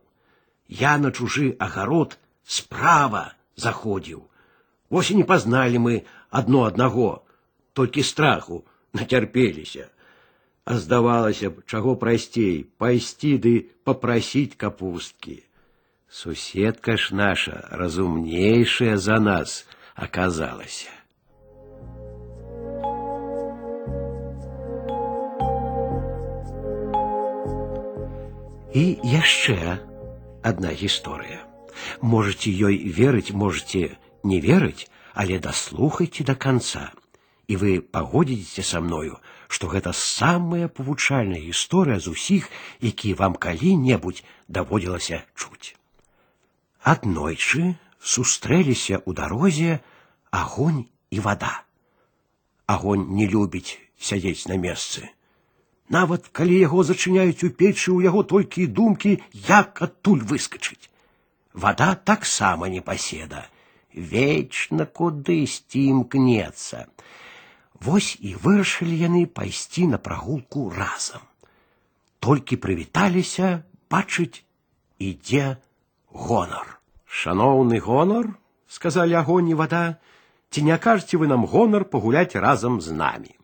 Я 0.68 0.98
на 0.98 1.12
чужы 1.12 1.56
агарод 1.60 2.18
справа 2.44 3.36
заходзіў. 3.56 4.24
Вось 4.90 5.12
і 5.12 5.20
не 5.20 5.26
пазналі 5.28 5.80
мы 5.80 5.96
адно 6.30 6.64
аднаго, 6.68 7.24
толькі 7.74 8.04
страху 8.04 8.64
нацярпеліся. 8.94 9.88
А 10.64 10.78
здавалася 10.78 11.50
б, 11.50 11.64
чаго 11.66 11.96
прасцей 11.96 12.64
пайсці 12.78 13.38
ды 13.44 13.54
попрасіць 13.84 14.56
капусткі. 14.56 15.42
Суседка 16.08 16.98
ж 16.98 17.16
наша 17.16 17.68
разумнейшая 17.72 18.98
за 18.98 19.20
нас 19.20 19.66
аказалася. 19.96 20.90
І 28.74 28.84
яшчэ 29.04 29.84
одна 30.44 30.72
гісторыя. 30.72 31.44
Можете 32.02 32.52
ёй 32.52 32.78
верыць, 32.88 33.36
можете 33.36 33.98
не 34.24 34.40
верыць, 34.40 34.88
але 35.14 35.40
даслухайце 35.40 36.24
до 36.24 36.36
конца, 36.36 36.92
і 37.52 37.60
вы 37.60 37.82
пагодзіцеся 37.82 38.64
са 38.64 38.80
мною, 38.80 39.20
што 39.52 39.68
гэта 39.68 39.92
самая 39.92 40.72
павучальная 40.72 41.42
гісторыя 41.44 42.00
з 42.00 42.08
усіх, 42.16 42.48
які 42.80 43.14
вам 43.20 43.36
калі-небудзь 43.36 44.24
даводзілася 44.48 45.24
чуць. 45.36 45.76
Аднойчы 46.80 47.76
сустрэліся 48.06 49.00
ў 49.02 49.14
дарозе 49.14 49.80
агонь 50.32 50.86
і 51.12 51.20
вода. 51.20 51.64
Агонь 52.66 53.08
не 53.16 53.28
любіць 53.28 53.78
сядзець 54.00 54.48
на 54.48 54.58
месцы. 54.58 55.10
Нават 55.92 56.30
калі 56.32 56.56
яго 56.58 56.84
зачыняюць 56.88 57.44
у 57.44 57.50
печы, 57.52 57.92
у 57.92 58.02
яго 58.02 58.24
толькі 58.24 58.68
думкі, 58.68 59.20
як 59.48 59.82
адтуль 59.84 60.24
выскачыць. 60.24 60.88
Вада 61.54 61.96
таксама 61.96 62.70
не 62.72 62.80
паседа, 62.80 63.44
вечна 63.94 64.88
кудысьці 64.88 65.84
імкнецца. 65.92 66.88
Вось 67.82 68.16
і 68.22 68.36
вырашылі 68.40 68.96
яны 68.96 69.26
пайсці 69.26 69.88
на 69.92 69.98
прагулку 69.98 70.70
разам. 70.70 71.28
Толькі 72.24 72.62
прывіталіся, 72.64 73.66
бачыць, 73.92 74.46
ідзе 75.02 75.58
гонар. 76.08 76.80
Шаноўны 77.16 77.80
гонар, 77.80 78.32
сказалі 78.68 79.20
агонь 79.20 79.50
і 79.52 79.58
вада, 79.60 80.00
ці 80.50 80.64
не 80.68 80.78
кажаце 80.78 81.18
вы 81.22 81.28
нам 81.28 81.46
гонар 81.46 81.86
пагуляць 81.86 82.36
разам 82.36 82.80
з 82.82 82.96
намі. 82.96 83.36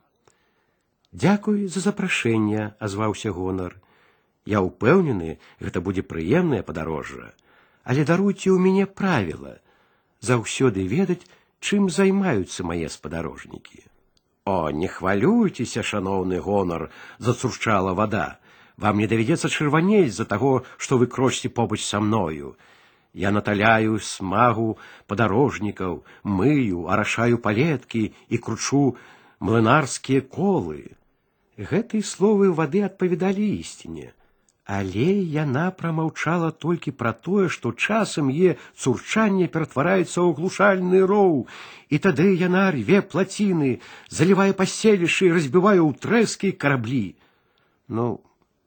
Дзякуй 1.11 1.67
за 1.67 1.83
запрашэнне, 1.83 2.75
азваўся 2.79 3.31
гонар. 3.31 3.75
Я 4.45 4.63
ўпэўнены, 4.63 5.39
гэта 5.59 5.83
будзе 5.83 6.03
прыемнае 6.03 6.63
падарожжа, 6.63 7.33
але 7.83 8.07
даруйце 8.07 8.51
ў 8.51 8.59
мяне 8.59 8.85
правіла, 8.87 9.59
заўсёды 10.21 10.87
ведаць, 10.87 11.23
чым 11.59 11.89
займаюцца 11.89 12.63
мае 12.63 12.87
спадарожнікі. 12.89 13.83
О, 14.47 14.71
не 14.71 14.87
хвалюйцеся, 14.87 15.83
шаноўны 15.83 16.39
гонар, 16.39 16.89
зацурчала 17.19 17.93
вода. 17.93 18.39
Вам 18.77 18.99
не 19.01 19.07
давядзецца 19.11 19.49
чырванець 19.49 20.15
за 20.15 20.23
таго, 20.23 20.63
што 20.77 20.97
вы 21.01 21.07
крочце 21.07 21.49
побач 21.49 21.83
са 21.83 21.99
мною. 21.99 22.55
Я 23.17 23.31
наталяю 23.31 23.97
смагу 23.99 24.77
падарожнікаў, 25.07 26.03
мыю, 26.23 26.85
арашаю 26.93 27.41
палеткі 27.41 28.03
і 28.29 28.37
кручу 28.37 28.83
млынарскія 29.39 30.21
колы. 30.21 30.93
Гэтыя 31.57 32.05
словы 32.05 32.53
вады 32.53 32.85
адпавядалі 32.85 33.47
ісціне. 33.57 34.13
Але 34.67 35.07
яна 35.33 35.71
прамаўчала 35.71 36.51
толькі 36.51 36.91
пра 37.01 37.13
тое, 37.27 37.47
што 37.49 37.71
часам 37.71 38.29
е 38.29 38.55
цурчанне 38.75 39.47
ператвараецца 39.47 40.19
ў 40.21 40.35
глушальны 40.37 41.01
роў, 41.07 41.47
і 41.89 41.97
тады 42.03 42.27
яна 42.41 42.69
рве 42.75 42.99
плаціны, 43.13 43.79
залівае 44.11 44.51
паселішчы 44.61 45.31
і 45.31 45.35
разбівае 45.39 45.79
ў 45.79 45.95
трэскі 46.05 46.51
караблі. 46.51 47.15
Ну, 47.87 48.19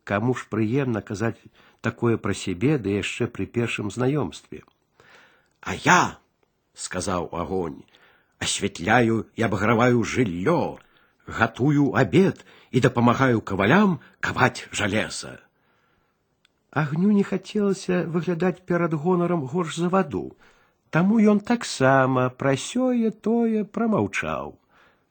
каму 0.09 0.35
ж 0.35 0.49
прыемна 0.49 1.05
казаць 1.05 1.37
такое 1.85 2.17
пра 2.17 2.35
сябе, 2.35 2.79
ды 2.79 2.97
яшчэ 3.01 3.27
пры 3.27 3.47
першым 3.47 3.91
знаёмстве. 3.91 4.63
А 5.61 5.75
я, 5.75 6.19
сказаў 6.75 7.29
агонь, 7.33 7.83
асвятляю 8.39 9.27
і 9.37 9.43
абаграваю 9.43 10.05
жыллё, 10.05 10.79
гатую 11.27 11.93
абед 11.95 12.45
і 12.71 12.81
дапамагаю 12.81 13.41
кавалям 13.41 14.01
каваць 14.21 14.69
жалеза. 14.73 15.41
Агню 16.71 17.11
не 17.11 17.25
хацелася 17.27 18.05
выглядаць 18.07 18.63
перад 18.63 18.95
гонарам 18.95 19.43
горш 19.47 19.77
за 19.77 19.89
ваду, 19.89 20.37
таму 20.91 21.19
ён 21.19 21.41
таксама 21.41 22.31
пра 22.31 22.55
сёе 22.57 23.11
тое 23.11 23.65
прамаўчаў. 23.65 24.55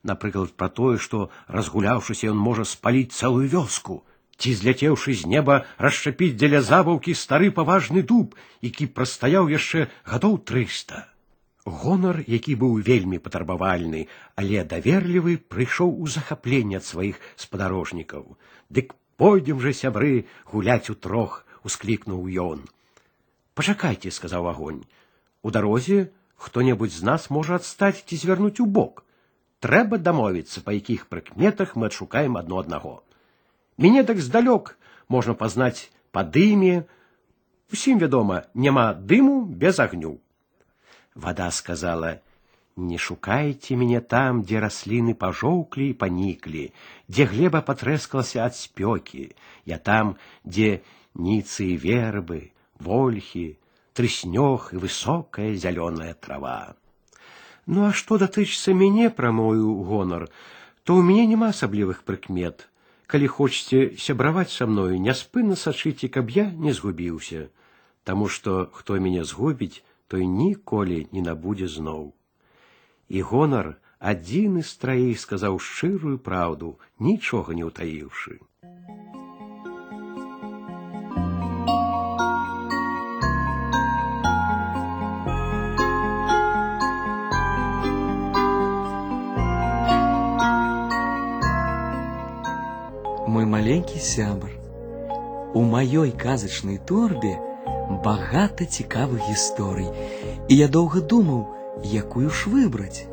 Напрыклад, 0.02 0.54
пра 0.56 0.68
тое, 0.68 0.96
што, 0.96 1.28
разгуляўшыся, 1.46 2.32
ён 2.32 2.38
можа 2.40 2.64
спаліць 2.64 3.12
цэлую 3.12 3.48
вёску, 3.52 4.00
ці 4.40 4.54
зляцеўшы 4.56 5.14
з 5.20 5.28
неба 5.28 5.56
расшчапіць 5.76 6.34
дзеля 6.40 6.60
забаўкі 6.64 7.14
стары 7.22 7.50
паважны 7.52 8.02
дуб, 8.02 8.36
які 8.64 8.88
прастаяў 8.98 9.52
яшчэ 9.52 9.88
гадоў 10.12 10.38
трыста. 10.50 11.04
Гонар, 11.64 12.24
які 12.26 12.56
быў 12.56 12.80
вельмі 12.80 13.20
патрабавальны, 13.20 14.06
але 14.34 14.64
даверлівы, 14.64 15.36
прыйшоў 15.36 15.92
у 16.00 16.08
захапленне 16.08 16.80
ад 16.80 16.88
сваіх 16.88 17.20
спадарожнікаў. 17.36 18.24
Дык 18.72 18.96
пойдзем 19.20 19.60
жа 19.60 19.76
сябры 19.76 20.24
гуляць 20.48 20.88
у 20.88 20.96
трох 20.96 21.44
усклікнуў 21.68 22.24
ён. 22.40 22.64
Пачакайце, 23.54 24.08
сказаў 24.08 24.48
агонь. 24.48 24.80
У 25.42 25.52
дарозе 25.52 26.08
хто-небудзь 26.40 26.96
з 26.96 27.04
нас 27.04 27.28
можа 27.28 27.60
адстаць 27.60 28.00
ці 28.08 28.16
звярнуць 28.16 28.60
у 28.64 28.66
бок. 28.66 29.04
Трэба 29.60 30.00
дамовіцца, 30.00 30.64
па 30.64 30.72
якіх 30.72 31.12
прыкметах 31.12 31.76
мы 31.76 31.92
адшукаем 31.92 32.40
адно 32.40 32.64
аднаго. 32.64 33.04
Мяне 33.76 34.04
так 34.04 34.20
здалёк 34.20 34.76
можна 35.08 35.34
пазнаць 35.34 35.90
па 36.12 36.22
дыме. 36.22 36.86
Усім 37.72 37.98
вядома, 37.98 38.44
няма 38.54 38.92
дыму 38.94 39.44
без 39.46 39.78
агню. 39.78 40.18
Вада 41.14 41.50
сказала: « 41.50 42.76
Не 42.76 42.98
шукайце 42.98 43.76
мяне 43.76 44.00
там, 44.00 44.42
дзе 44.42 44.60
расліны 44.62 45.14
пажоўклі 45.14 45.90
і 45.90 45.96
паніклі, 46.02 46.72
дзе 47.08 47.24
глеба 47.26 47.60
патрэскалася 47.60 48.46
ад 48.46 48.54
спёкі, 48.56 49.34
я 49.66 49.78
там, 49.78 50.16
дзе 50.44 50.80
ніцы 51.14 51.74
і 51.74 51.76
вербы, 51.76 52.54
вольхі, 52.78 53.58
трыснёг 53.92 54.70
і 54.72 54.80
высокая 54.80 55.54
зялёная 55.54 56.14
трава. 56.14 56.74
Ну 57.66 57.84
а 57.86 57.92
што 57.92 58.18
датычыцца 58.18 58.72
мяне 58.72 59.10
пра 59.10 59.30
мою 59.34 59.82
гонар, 59.84 60.30
то 60.84 60.96
ў 60.96 61.02
мяне 61.04 61.26
няма 61.34 61.50
асаблівых 61.52 62.02
прыкмет. 62.06 62.70
Калі 63.10 63.26
хочаце 63.26 63.78
сябраваць 63.98 64.52
са 64.54 64.66
мною, 64.70 64.98
няспынна 65.06 65.56
сачыце, 65.58 66.08
каб 66.08 66.30
я 66.30 66.50
не 66.66 66.72
згубіўся, 66.72 67.48
Таму 68.04 68.28
што 68.28 68.70
хто 68.72 68.96
мяне 68.98 69.24
згубіць, 69.24 69.82
той 70.08 70.26
ніколі 70.26 71.06
не 71.12 71.22
набудзе 71.26 71.68
зноў. 71.68 72.12
І 73.08 73.22
гонар 73.22 73.76
адзіны 74.12 74.62
з 74.64 74.72
траіх 74.82 75.20
сказаў 75.20 75.60
шчырую 75.66 76.16
праўду, 76.18 76.78
нічога 76.98 77.54
не 77.58 77.68
ўтаіўшы. 77.68 78.40
мой 93.64 93.64
маленькі 93.64 93.96
сябр. 93.96 94.52
У 95.56 95.62
маёй 95.64 96.10
казачнай 96.12 96.76
торбе 96.76 97.38
багата 98.04 98.68
цікавых 98.68 99.24
гісторый, 99.28 99.88
і 100.48 100.56
я 100.56 100.68
доўга 100.68 101.00
думаў, 101.00 101.48
якую 101.80 102.28
ж 102.28 102.52
выбраць. 102.52 103.08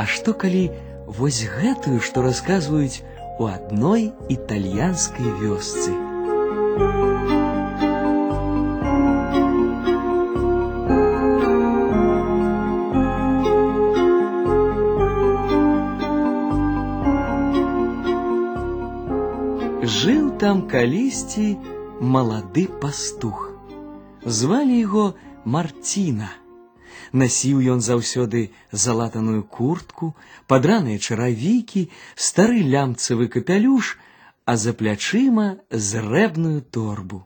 А 0.00 0.08
што 0.08 0.32
калі 0.32 0.72
вось 1.04 1.44
гэтую, 1.44 2.00
што 2.00 2.24
расказваюць 2.24 3.04
у 3.36 3.52
адной 3.52 4.12
італьянскай 4.32 5.28
вёсцы. 5.44 6.01
Жыў 20.52 20.52
там 20.52 20.58
калісьці 20.68 21.56
малады 22.14 22.64
пастух. 22.80 23.38
Звалі 24.38 24.74
яго 24.76 25.04
Марціна. 25.54 26.28
Насіў 27.20 27.62
ён 27.74 27.80
заўсёды 27.86 28.42
залатаную 28.84 29.40
куртку, 29.56 30.12
падраныя 30.44 31.00
чаравікі, 31.00 31.86
стары 32.28 32.60
лямцавы 32.74 33.30
капялюш, 33.32 33.96
а 34.44 34.60
за 34.60 34.76
плячыма 34.76 35.48
зрэбную 35.72 36.60
торбу. 36.60 37.24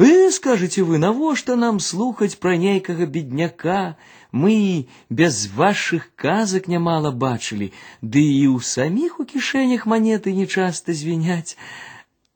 Вы 0.00 0.32
скажете 0.32 0.82
вы, 0.82 0.96
навошта 0.96 1.56
нам 1.56 1.78
слухаць 1.78 2.40
пра 2.40 2.56
нейкага 2.56 3.04
бедняка, 3.04 3.98
мы 4.32 4.88
без 5.10 5.44
вашых 5.52 6.06
казак 6.16 6.68
нямала 6.72 7.10
бачылі, 7.10 7.68
ды 8.00 8.22
і 8.24 8.46
ў 8.48 8.64
саміх 8.64 9.20
у 9.20 9.26
кішэнях 9.28 9.84
манеты 9.84 10.32
нечаста 10.32 10.96
звіняць. 10.96 11.60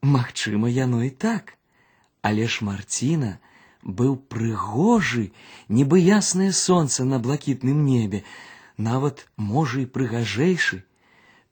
Магчыма, 0.02 0.68
яно 0.68 1.02
і 1.04 1.10
так. 1.10 1.54
Але 2.22 2.48
ж 2.48 2.64
Марціна 2.64 3.38
быў 3.84 4.16
прыгожы, 4.16 5.30
нібы 5.68 6.00
яснае 6.00 6.52
сонца 6.52 7.04
на 7.04 7.18
блакітным 7.18 7.84
небе, 7.84 8.24
нават 8.76 9.26
можа 9.36 9.84
і 9.84 9.86
прыгажэйшы, 9.86 10.84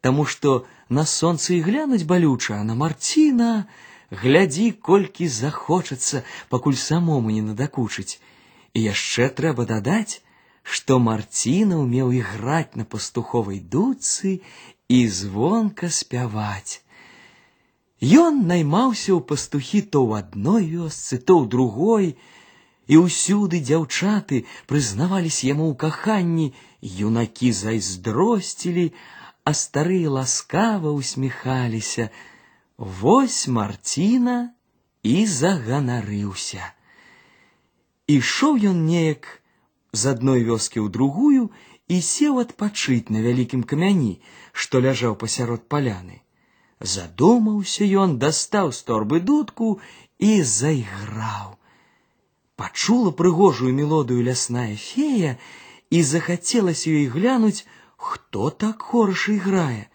Таму 0.02 0.24
што 0.26 0.66
на 0.88 1.04
сонца 1.06 1.54
і 1.54 1.62
глянуць 1.62 2.02
балюча, 2.10 2.58
а 2.58 2.64
на 2.66 2.74
Марціна, 2.74 3.66
глядзі, 4.10 4.66
колькі 4.88 5.28
захочацца, 5.30 6.22
пакуль 6.50 6.74
самому 6.74 7.30
не 7.30 7.42
надакучыць. 7.46 8.18
І 8.74 8.82
яшчэ 8.90 9.28
трэба 9.38 9.66
дадаць, 9.70 10.18
што 10.62 10.98
Марціна 10.98 11.78
ўмеў 11.78 12.10
іграць 12.18 12.74
на 12.74 12.84
пастуховай 12.84 13.62
дуцы 13.62 14.42
і 14.90 14.98
звонка 15.06 15.90
спяваць. 16.00 16.82
Ён 18.02 18.38
наймаўся 18.50 19.14
ў 19.14 19.20
пастухі 19.30 19.80
то 19.86 20.02
ў 20.02 20.26
адной 20.26 20.64
вёсцы, 20.74 21.18
то 21.22 21.38
ў 21.38 21.46
другой, 21.46 22.06
і 22.90 22.98
ўсюды 23.06 23.62
дзяўчаты 23.62 24.42
прызнаваліся 24.66 25.46
яму 25.54 25.70
ў 25.70 25.74
каханні, 25.78 26.48
юнакі 26.82 27.52
зайздросцілі, 27.54 28.86
а 29.46 29.54
старыя 29.54 30.10
ласкава 30.10 30.90
усміхаліся, 30.90 32.10
Вось 32.76 33.46
Марціна 33.46 34.50
і 35.06 35.26
заганарыўся. 35.26 36.74
Ішоў 38.10 38.58
ён 38.72 38.82
неяк 38.90 39.28
з 39.92 40.10
адной 40.10 40.42
вёскі 40.42 40.82
ў 40.82 40.90
другую 40.90 41.54
і 41.86 42.02
сеў 42.02 42.42
адпачыць 42.42 43.14
на 43.14 43.22
вялікім 43.22 43.62
камяні, 43.62 44.18
што 44.50 44.82
ляжаў 44.82 45.14
пасярод 45.22 45.68
паляны. 45.70 46.22
Задумаўся 46.80 47.86
ён, 48.04 48.18
дастаў 48.18 48.72
з 48.72 48.82
торбы 48.88 49.20
дудку 49.20 49.78
і 50.18 50.42
зайграў. 50.42 51.54
Пачула 52.56 53.12
прыгожую 53.20 53.72
мелодыю 53.74 54.24
лясная 54.26 54.74
фея 54.76 55.38
і 55.90 56.02
захацелася 56.02 56.90
ёй 56.90 57.06
глянуць, 57.14 57.64
хто 57.96 58.50
так 58.50 58.82
хораша 58.82 59.38
іграе 59.38 59.86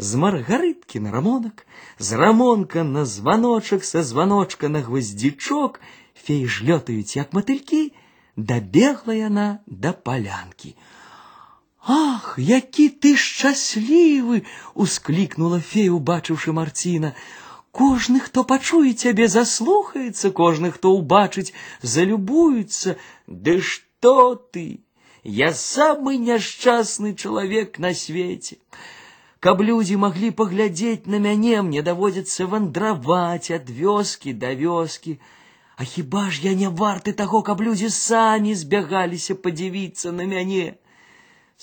з 0.00 0.16
маргарыткі 0.16 1.00
на 1.04 1.10
рамонак, 1.12 1.66
з 1.98 2.16
рамонка 2.16 2.84
на 2.84 3.04
званочак 3.04 3.84
са 3.84 4.02
званочка 4.02 4.68
на 4.68 4.80
гвоздзічок, 4.80 5.80
феі 6.16 6.46
ж 6.48 6.64
лётаюць 6.64 7.16
як 7.20 7.36
матылькі, 7.36 7.92
дабегла 8.36 9.12
яна 9.12 9.48
да 9.66 9.92
палянкі. 9.92 10.72
Ах, 11.84 12.34
які 12.38 12.88
ты 12.88 13.16
шчаслівы! 13.16 14.42
усклікнула 14.74 15.60
фея, 15.60 15.92
убачыўшы 15.96 16.52
Марціна. 16.52 17.14
Кожны, 17.72 18.20
хто 18.20 18.44
пачуе 18.44 18.92
цябе, 18.92 19.28
заслухаецца, 19.28 20.30
кожны, 20.30 20.70
хто 20.76 20.92
ўбачыць, 20.98 21.54
залюбуецца. 21.82 22.96
Ды 23.26 23.60
што 23.60 24.34
ты? 24.52 24.84
Я 25.24 25.52
самы 25.52 26.16
няшчасны 26.18 27.14
чалавек 27.14 27.78
на 27.78 27.94
свеце. 27.94 28.56
Каб 29.40 29.62
людзі 29.64 29.96
маглі 29.96 30.30
паглядзець 30.36 31.06
на 31.06 31.18
мяне, 31.26 31.62
мне 31.62 31.82
даводзіцца 31.82 32.44
вандраваць 32.44 33.50
ад 33.56 33.70
вёскі 33.70 34.36
да 34.36 34.52
вёскі. 34.52 35.16
А 35.76 35.84
хіба 35.84 36.28
ж 36.28 36.44
я 36.44 36.52
не 36.52 36.68
варты 36.68 37.16
таго, 37.16 37.40
каб 37.42 37.62
людзі 37.64 37.88
самі 37.88 38.54
збягаліся 38.54 39.34
падзівіцца 39.34 40.12
на 40.12 40.28
мяне? 40.28 40.76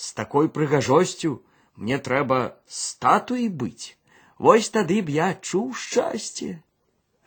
З 0.02 0.14
такой 0.14 0.48
прыгажосцю 0.48 1.42
мне 1.76 1.98
трэба 1.98 2.58
статуі 2.66 3.48
быць. 3.48 3.98
Вось 4.38 4.70
тады 4.70 5.02
б 5.02 5.14
я 5.14 5.34
чуў 5.34 5.74
шчасце. 5.74 6.62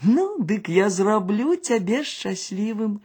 Ну, 0.02 0.26
дык 0.40 0.70
я 0.72 0.90
зраблю 0.90 1.56
цябе 1.56 2.04
шчаслівым. 2.04 3.02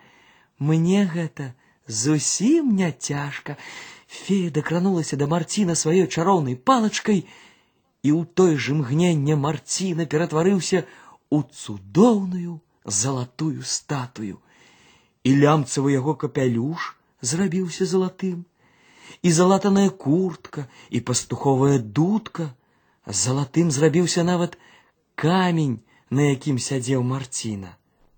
Мне 0.58 1.04
гэта 1.04 1.52
зусім 1.86 2.70
не 2.76 2.92
цяжка. 2.92 3.56
Фея 4.06 4.50
дакранулася 4.50 5.16
да 5.16 5.26
Марціна 5.26 5.74
сваёй 5.74 6.06
чароўнай 6.06 6.56
палачкай, 6.56 7.26
і 8.06 8.08
ў 8.14 8.22
той 8.38 8.56
жа 8.56 8.78
мгненне 8.78 9.36
Марціна 9.36 10.06
ператварыўся 10.06 10.86
у 11.30 11.42
цудоўную 11.42 12.60
залатую 12.86 13.62
статую. 13.66 14.38
І 15.26 15.30
лямцавы 15.42 15.92
яго 15.98 16.14
капялюш 16.14 16.94
зрабіўся 17.20 17.84
залатым 17.84 18.46
і 19.22 19.32
залатаная 19.32 19.90
куртка, 19.90 20.66
і 20.90 21.00
пастуховая 21.00 21.78
дудка. 21.78 22.54
Залатым 23.06 23.70
зрабіўся 23.70 24.24
нават 24.24 24.58
камень, 25.14 25.80
на 26.10 26.30
якім 26.34 26.58
сядзеў 26.58 27.02
Марціна. 27.02 27.76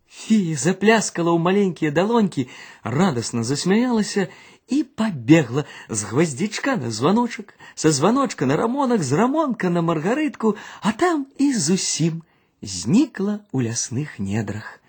Фея 0.08 0.56
запляскала 0.56 1.32
ў 1.32 1.38
маленькія 1.38 1.90
далонькі, 1.92 2.48
радасна 2.82 3.44
засмяялася 3.44 4.28
і 4.68 4.82
пабегла 4.82 5.64
з 5.88 6.08
гвоздзічка 6.08 6.76
на 6.76 6.90
званочак, 6.90 7.54
са 7.74 7.92
званочка 7.92 8.46
на 8.46 8.56
рамонак, 8.56 9.02
з 9.02 9.12
рамонка 9.12 9.70
на 9.70 9.82
маргарытку, 9.82 10.56
а 10.80 10.92
там 10.92 11.26
і 11.38 11.52
зусім 11.52 12.24
знікла 12.62 13.44
ў 13.52 13.68
лясных 13.68 14.18
недрах. 14.18 14.80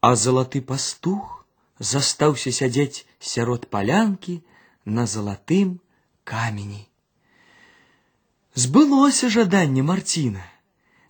А 0.00 0.16
залаты 0.16 0.60
пастух 0.60 1.44
застаўся 1.78 2.52
сядзець 2.52 3.04
сярод 3.20 3.68
палянкі, 3.68 4.40
на 4.84 5.06
залатым 5.06 5.80
камені. 6.24 6.86
Збылося 8.54 9.28
жаданне 9.28 9.82
Марціна. 9.82 10.44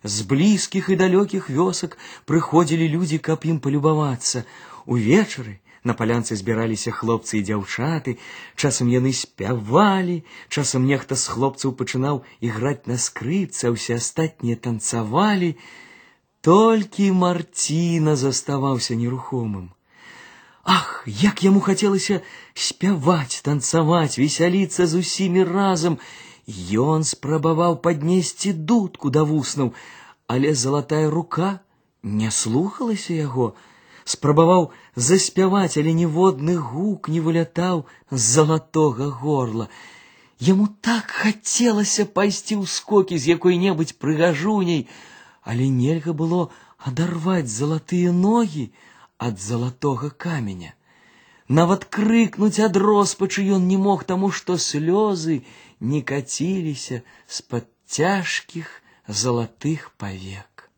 З 0.03 0.21
блізкіх 0.29 0.89
і 0.89 0.97
далёкіх 0.99 1.47
вёсак 1.49 1.97
прыходзілі 2.25 2.87
людзі, 2.95 3.17
каб 3.17 3.47
ім 3.47 3.59
палюбавацца. 3.63 4.43
Увечары 4.85 5.59
на 5.87 5.95
палянцы 5.95 6.35
збіраліся 6.35 6.91
хлопцы 6.91 7.39
і 7.39 7.45
дзяўчаты, 7.47 8.17
часам 8.55 8.91
яны 8.91 9.13
спявалі, 9.15 10.17
часам 10.49 10.85
нехта 10.91 11.15
з 11.15 11.33
хлопцаў 11.33 11.73
пачынаў 11.79 12.21
іграць 12.43 12.87
на 12.91 12.99
скрыпцы, 12.99 13.71
а 13.71 13.73
ўсе 13.75 13.97
астатнія 14.01 14.59
танцавалі. 14.67 15.55
Толькі 16.43 17.11
Марціна 17.23 18.19
заставаўся 18.19 18.99
нерухомым. 18.99 19.71
Ах, 20.63 21.03
як 21.07 21.43
яму 21.43 21.61
хацелася 21.63 22.21
спяваць, 22.53 23.41
танцаваць, 23.43 24.19
весяліцца 24.19 24.87
з 24.87 25.03
усімі 25.03 25.45
разам. 25.47 25.95
Ён 26.87 27.03
спрабаваў 27.07 27.77
паднесці 27.85 28.51
дудку 28.71 29.09
да 29.09 29.23
вуснаў, 29.23 29.71
але 30.27 30.53
залатая 30.53 31.09
рука 31.09 31.59
не 32.03 32.31
слухалася 32.31 33.13
яго. 33.13 33.53
Спрабаваў 34.03 34.71
заспяваць, 34.95 35.77
але 35.77 35.93
ніводны 35.93 36.55
гук 36.55 37.07
не 37.11 37.19
вылятаў 37.19 37.85
з 38.11 38.19
залатога 38.19 39.07
горла. 39.23 39.67
Яму 40.39 40.67
так 40.81 41.11
хацелася 41.11 42.05
пайсці 42.05 42.59
ў 42.59 42.67
скокі 42.67 43.17
з 43.17 43.35
якой-небудзь 43.35 43.95
прыгажуняй, 44.03 44.87
але 45.43 45.67
нельга 45.71 46.13
было 46.13 46.51
адарваць 46.77 47.51
залатыя 47.51 48.11
ногі, 48.11 48.69
ад 49.21 49.39
залатога 49.39 50.09
каменя. 50.09 50.73
Нават 51.47 51.85
крыкнуць 51.85 52.59
ад 52.59 52.77
роспачы 52.77 53.43
ён 53.57 53.67
не 53.67 53.77
мог 53.77 54.03
таму, 54.03 54.31
што 54.31 54.57
слёзы 54.57 55.43
не 55.79 56.01
каціліся 56.01 57.01
з-пад 57.27 57.69
цяжкіх 57.87 58.67
залатых 59.07 59.91
павек. 59.97 60.69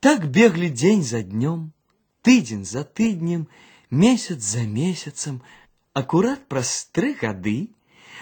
Так 0.00 0.26
беглі 0.30 0.68
дзень 0.70 1.02
за 1.02 1.22
днём, 1.22 1.72
тыдзень 2.22 2.64
за 2.64 2.84
тыднем, 2.84 3.48
месяц 3.90 4.42
за 4.42 4.62
месяцам, 4.68 5.40
акурат 5.94 6.44
праз 6.48 6.90
тры 6.92 7.16
гады 7.16 7.72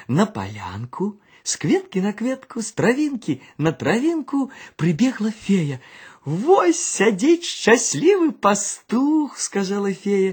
на 0.07 0.27
палянку, 0.27 1.19
з 1.43 1.57
кветкі 1.57 2.01
на 2.01 2.13
кветку, 2.13 2.63
з 2.63 2.73
травінкі 2.73 3.41
на 3.59 3.73
травінку 3.73 4.51
прыбегла 4.81 5.31
фея, 5.31 5.81
Вось 6.25 6.81
сядзіць 6.81 7.45
шчаслівы 7.45 8.33
пастух, 8.33 9.39
сказала 9.39 9.93
фея. 9.93 10.33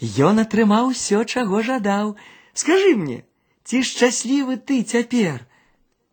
Ён 0.00 0.40
атрымаў 0.44 0.92
усё, 0.92 1.24
чаго 1.24 1.62
жадаў. 1.64 2.16
Скажы 2.52 2.92
мне, 2.96 3.24
ці 3.64 3.80
шчаслівы 3.80 4.56
ты 4.60 4.82
цяпер? 4.84 5.46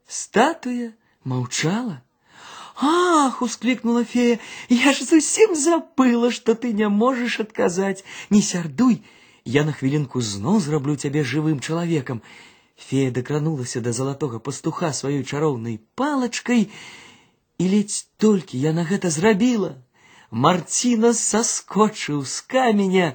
Статуя 0.08 0.94
маўчала. 1.24 2.02
Ах, 2.80 3.42
ускликнула 3.42 4.06
фея, 4.06 4.40
я 4.70 4.94
ж 4.94 5.04
зусім 5.04 5.56
забыла, 5.56 6.32
што 6.32 6.56
ты 6.56 6.72
не 6.72 6.88
можаш 6.88 7.40
адказаць. 7.44 8.06
Не 8.30 8.42
сярдуй, 8.42 9.02
я 9.44 9.64
на 9.64 9.74
хвілінку 9.74 10.22
зноў 10.22 10.60
зраблю 10.64 10.96
цябе 10.96 11.24
жывым 11.24 11.60
чалавекам. 11.60 12.22
Фея 12.78 13.12
дакранулася 13.12 13.82
да 13.82 13.92
залатога 13.92 14.40
пастуха 14.40 14.94
сваёй 14.94 15.24
чароўнай 15.24 15.82
палачкай 15.96 16.70
і 17.62 17.68
ледзь 17.74 18.08
толькі 18.18 18.60
я 18.62 18.74
на 18.74 18.84
гэта 18.88 19.10
зрабіла. 19.14 19.76
Марціна 20.32 21.14
саскочыў 21.18 22.24
з 22.26 22.42
каменя 22.54 23.10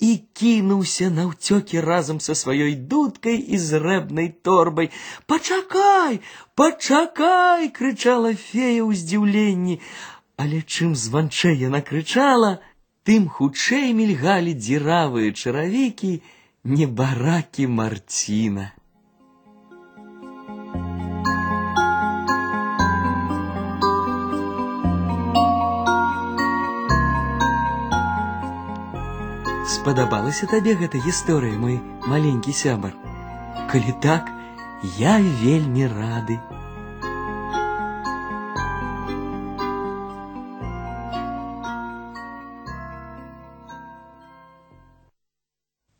і 0.00 0.10
кінуўся 0.32 1.10
на 1.12 1.28
ўцёкі 1.28 1.80
разам 1.84 2.20
са 2.24 2.36
сваёй 2.40 2.74
дудкай 2.92 3.36
і 3.36 3.60
зрэбнай 3.60 4.28
торбай. 4.48 4.90
Пачакай, 5.26 6.20
пачакай, 6.54 7.68
крычала 7.68 8.32
фея 8.32 8.84
ў 8.84 8.96
здзіўленні, 8.96 9.80
але 10.40 10.64
чым 10.64 10.96
званчэй 10.96 11.56
яна 11.68 11.84
крычала, 11.84 12.52
тым 13.04 13.28
хутчэй 13.28 13.92
мільгалі 13.96 14.56
дзіравыя 14.56 15.32
чаравікі 15.36 16.12
небаракі 16.64 17.66
Марціна. 17.66 18.72
спадабалася 29.84 30.46
табе 30.50 30.74
гэта 30.82 31.00
гісторыя 31.06 31.58
мой 31.58 31.80
маленькі 32.12 32.52
сябар 32.52 32.94
калі 33.72 33.92
так 34.02 34.30
я 34.98 35.18
вельмі 35.42 35.86
рады 35.86 36.40